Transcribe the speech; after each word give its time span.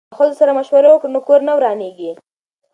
که 0.09 0.15
ښځو 0.17 0.37
سره 0.39 0.51
مشوره 0.57 0.89
وکړو 0.91 1.13
نو 1.15 1.19
کور 1.27 1.39
نه 1.47 1.53
ورانیږي. 1.57 2.11